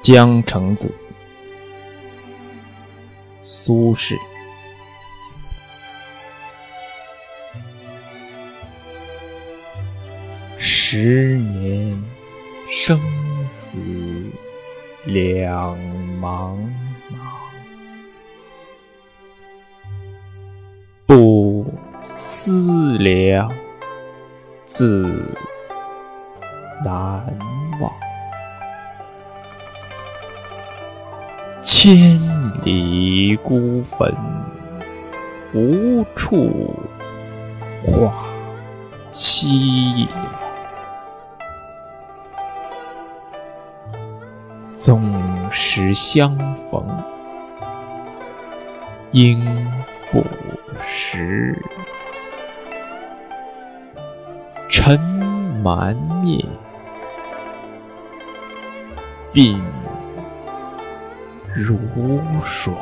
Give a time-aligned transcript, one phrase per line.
[0.00, 0.94] 江城子，
[3.42, 4.16] 苏轼。
[10.56, 12.02] 十年
[12.68, 12.98] 生
[13.46, 13.78] 死
[15.04, 15.76] 两
[16.20, 16.56] 茫
[17.10, 17.16] 茫，
[21.06, 21.66] 不
[22.16, 23.52] 思量，
[24.64, 25.06] 自
[26.84, 27.38] 难
[27.80, 27.92] 忘。
[31.70, 32.18] 千
[32.64, 34.10] 里孤坟，
[35.52, 36.74] 无处
[37.84, 38.24] 话
[39.12, 40.08] 凄凉。
[44.78, 45.12] 纵
[45.50, 46.34] 使相
[46.70, 46.82] 逢
[49.12, 49.44] 应
[50.10, 50.24] 不
[50.86, 51.54] 识，
[54.70, 54.98] 尘
[55.62, 56.42] 满面，
[59.34, 59.60] 鬓。
[61.54, 61.76] 如
[62.44, 62.76] 霜，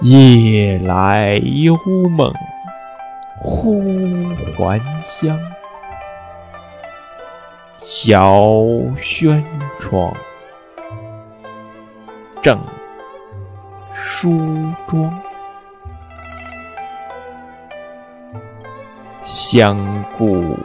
[0.00, 1.76] 夜来幽
[2.10, 2.32] 梦
[3.40, 3.80] 忽
[4.56, 5.38] 还乡。
[7.80, 8.42] 小
[8.96, 9.44] 轩
[9.78, 10.12] 窗，
[12.42, 12.60] 正
[13.92, 14.30] 梳
[14.88, 15.20] 妆。
[19.24, 20.56] 相顾。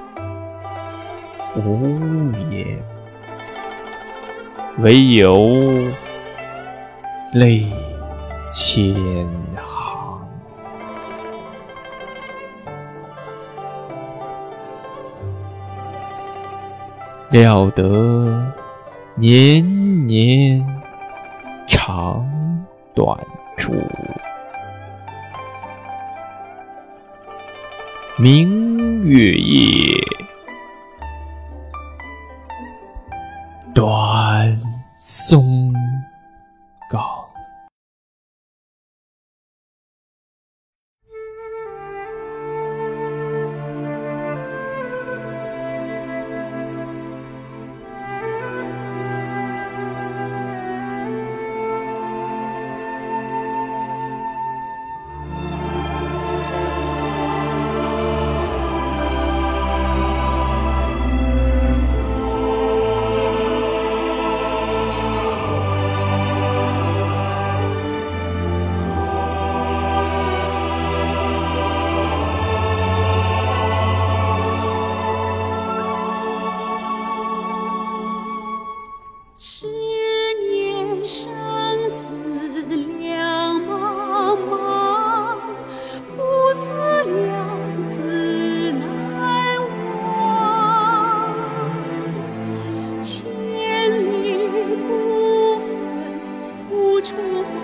[1.56, 2.82] 无言，
[4.80, 5.52] 唯有
[7.34, 7.68] 泪
[8.52, 8.94] 千
[9.56, 10.28] 行。
[17.30, 18.54] 料得
[19.16, 20.66] 年年
[21.68, 22.26] 肠
[22.96, 23.18] 短
[23.58, 23.74] 处，
[28.18, 30.23] 明月夜。
[35.06, 35.74] 松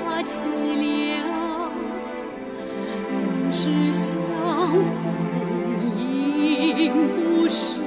[0.03, 0.43] 花凄
[0.77, 1.71] 凉
[3.11, 4.17] 总是相
[4.73, 7.78] 逢应不识。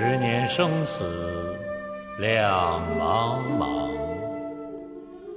[0.00, 1.04] 十年生死
[2.20, 3.90] 两茫茫，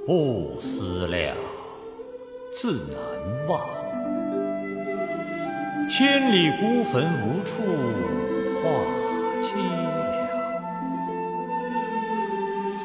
[0.06, 1.36] 不思量，
[2.54, 2.96] 自难
[3.48, 3.60] 忘。
[5.90, 7.64] 千里孤坟，无处
[8.62, 8.70] 话
[9.42, 9.56] 凄
[10.12, 10.30] 凉。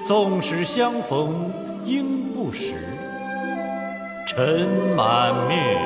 [0.02, 1.52] 纵使相逢
[1.84, 2.72] 应不识，
[4.26, 5.76] 尘满面，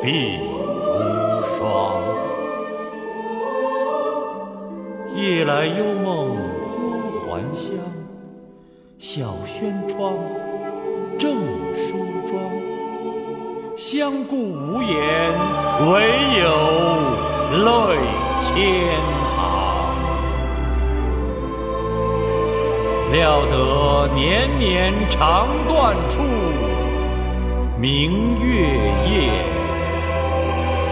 [0.00, 2.11] 鬓如霜。
[5.42, 7.74] 夜来幽梦忽还乡
[8.96, 10.14] 小轩窗，
[11.18, 11.34] 正
[11.74, 11.96] 梳
[12.28, 12.40] 妆，
[13.76, 15.32] 相顾无言，
[15.90, 16.00] 唯
[16.38, 16.46] 有
[17.58, 17.66] 泪
[18.40, 18.54] 千
[19.34, 19.36] 行。
[23.10, 26.20] 料得年年肠断处，
[27.80, 28.68] 明月
[29.10, 29.42] 夜，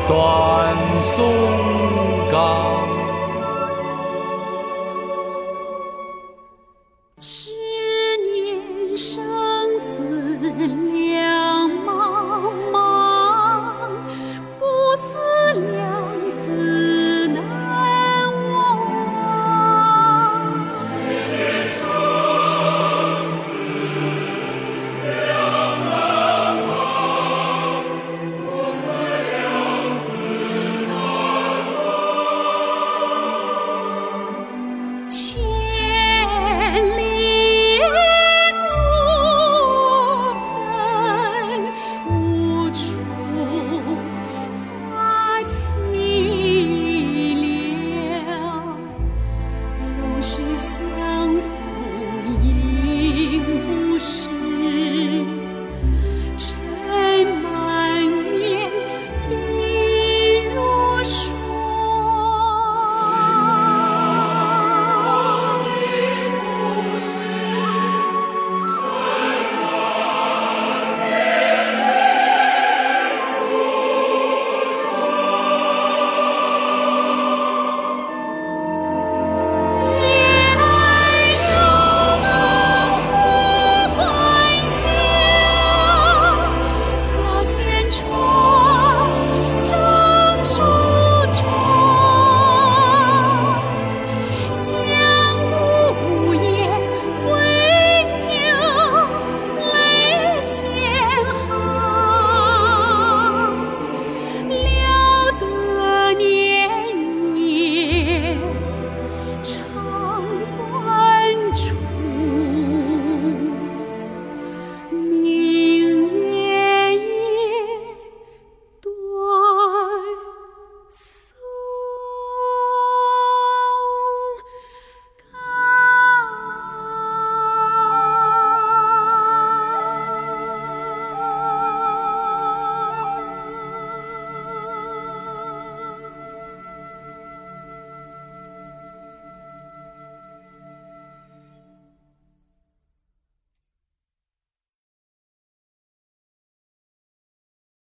[0.09, 1.25] 短松
[2.33, 3.00] 冈。